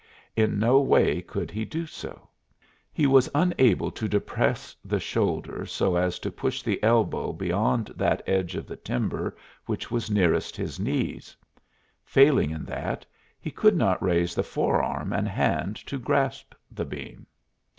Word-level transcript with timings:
In 0.35 0.57
no 0.57 0.79
way 0.81 1.21
could 1.21 1.51
he 1.51 1.63
do 1.63 1.85
so. 1.85 2.27
He 2.91 3.05
was 3.05 3.29
unable 3.35 3.91
to 3.91 4.07
depress 4.07 4.75
the 4.83 4.99
shoulder 4.99 5.63
so 5.67 5.95
as 5.95 6.17
to 6.17 6.31
push 6.31 6.63
the 6.63 6.81
elbow 6.81 7.31
beyond 7.33 7.93
that 7.97 8.23
edge 8.25 8.55
of 8.55 8.65
the 8.65 8.77
timber 8.77 9.37
which 9.67 9.91
was 9.91 10.09
nearest 10.09 10.55
his 10.57 10.79
knees; 10.79 11.37
failing 12.03 12.49
in 12.49 12.65
that, 12.65 13.05
he 13.39 13.51
could 13.51 13.75
not 13.75 14.01
raise 14.01 14.33
the 14.33 14.41
forearm 14.41 15.13
and 15.13 15.27
hand 15.27 15.75
to 15.85 15.99
grasp 15.99 16.55
the 16.71 16.83
beam. 16.85 17.27